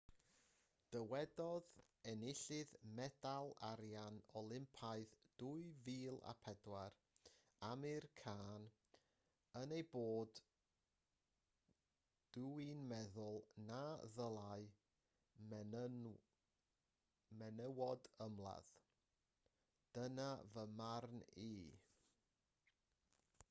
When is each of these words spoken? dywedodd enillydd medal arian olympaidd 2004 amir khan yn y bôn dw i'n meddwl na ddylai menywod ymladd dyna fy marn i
dywedodd 0.93 1.65
enillydd 2.11 2.71
medal 2.99 3.49
arian 3.67 4.15
olympaidd 4.39 5.11
2004 5.43 6.89
amir 7.67 8.07
khan 8.23 8.65
yn 9.61 9.75
y 9.77 9.79
bôn 9.93 10.33
dw 12.39 12.49
i'n 12.65 12.83
meddwl 12.95 13.37
na 13.67 13.83
ddylai 14.17 14.67
menywod 17.43 18.11
ymladd 18.29 18.75
dyna 19.99 20.29
fy 20.55 20.69
marn 20.83 21.25
i 21.47 21.49